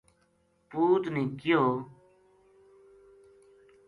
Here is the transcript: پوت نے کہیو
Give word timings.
پوت 0.69 1.03
نے 1.13 1.23
کہیو 1.39 1.63